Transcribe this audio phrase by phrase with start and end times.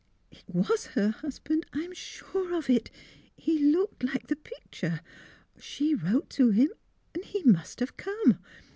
[0.31, 2.89] ""It was her husband— I am sure of it!
[3.35, 5.01] He looked like the picture.
[5.59, 6.69] She wrote to him,
[7.13, 8.39] and he must have come.